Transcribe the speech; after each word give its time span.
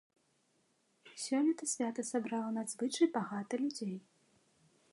Сёлета 1.23 1.65
свята 1.73 2.01
сабрала 2.11 2.47
надзвычай 2.57 3.07
багата 3.19 3.55
людзей. 3.65 3.95